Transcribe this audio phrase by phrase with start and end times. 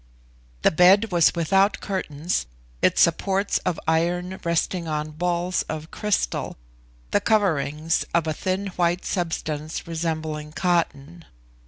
[0.63, 2.47] The bed was without curtains,
[2.81, 6.57] its supports of iron resting on balls of crystal;
[7.11, 11.25] the coverings, of a thin white substance resembling cotton.